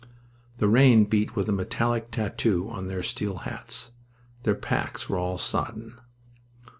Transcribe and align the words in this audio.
The 0.57 0.67
rain 0.67 1.05
beat 1.05 1.35
with 1.35 1.47
a 1.47 1.51
metallic 1.51 2.09
tattoo 2.09 2.67
on 2.71 2.87
their 2.87 3.03
steel 3.03 3.37
hats. 3.45 3.91
Their 4.41 4.55
packs 4.55 5.07
were 5.07 5.19
all 5.19 5.37
sodden. 5.37 5.93